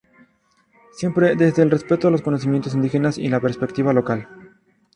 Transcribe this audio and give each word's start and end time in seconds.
Siempre 0.93 1.35
desde 1.35 1.61
el 1.61 1.69
respeto 1.69 2.07
a 2.07 2.11
los 2.11 2.23
conocimientos 2.23 2.73
indígenas 2.73 3.19
y 3.19 3.27
la 3.29 3.39
perspectiva 3.39 3.93
local. 3.93 4.27